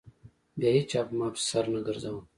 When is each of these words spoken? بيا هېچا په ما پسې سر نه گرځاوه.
بيا 0.59 0.69
هېچا 0.77 0.99
په 1.07 1.13
ما 1.19 1.27
پسې 1.33 1.43
سر 1.49 1.65
نه 1.73 1.79
گرځاوه. 1.85 2.21